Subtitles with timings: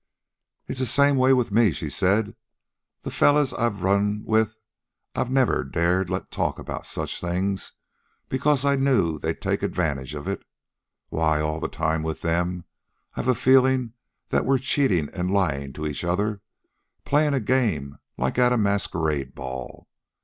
[0.67, 2.35] "It's the same way with me," she said.
[3.03, 4.57] "The fellows I've run with
[5.13, 7.73] I've never dared let talk about such things,
[8.27, 10.41] because I knew they'd take advantage of it.
[11.09, 12.65] Why, all the time, with them,
[13.13, 13.93] I've a feeling
[14.29, 16.41] that we're cheating and lying to each other,
[17.05, 19.87] playing a game like at a masquerade ball."